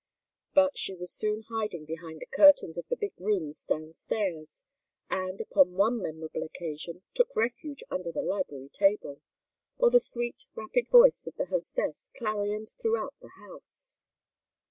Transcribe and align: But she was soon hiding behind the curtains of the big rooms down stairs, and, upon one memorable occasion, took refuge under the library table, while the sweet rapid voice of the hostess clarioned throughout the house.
But 0.55 0.79
she 0.79 0.95
was 0.95 1.11
soon 1.11 1.43
hiding 1.43 1.85
behind 1.85 2.21
the 2.21 2.25
curtains 2.35 2.75
of 2.75 2.87
the 2.89 2.95
big 2.95 3.13
rooms 3.21 3.63
down 3.63 3.93
stairs, 3.93 4.65
and, 5.11 5.39
upon 5.39 5.73
one 5.73 6.01
memorable 6.01 6.41
occasion, 6.41 7.03
took 7.13 7.35
refuge 7.35 7.83
under 7.91 8.11
the 8.11 8.23
library 8.23 8.69
table, 8.73 9.21
while 9.77 9.91
the 9.91 9.99
sweet 9.99 10.47
rapid 10.55 10.89
voice 10.89 11.27
of 11.27 11.35
the 11.35 11.45
hostess 11.45 12.09
clarioned 12.17 12.73
throughout 12.81 13.13
the 13.21 13.29
house. 13.47 13.99